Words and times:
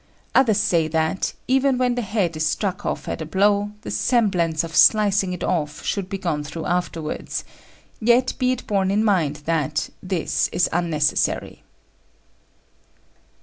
Others 0.33 0.57
say 0.57 0.87
that, 0.87 1.33
even 1.47 1.77
when 1.77 1.93
the 1.93 2.01
head 2.01 2.35
is 2.35 2.47
struck 2.47 2.87
off 2.87 3.07
at 3.07 3.21
a 3.21 3.25
blow, 3.27 3.69
the 3.81 3.91
semblance 3.91 4.63
of 4.63 4.75
slicing 4.75 5.31
it 5.31 5.43
off 5.43 5.85
should 5.85 6.09
be 6.09 6.17
gone 6.17 6.43
through 6.43 6.65
afterwards; 6.65 7.43
yet 7.99 8.33
be 8.39 8.51
it 8.51 8.65
borne 8.65 8.89
in 8.89 9.03
mind 9.03 9.43
that; 9.45 9.89
this 10.01 10.47
is 10.51 10.67
unnecessary. 10.73 11.61